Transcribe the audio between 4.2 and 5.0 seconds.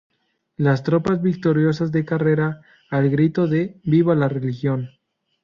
religión!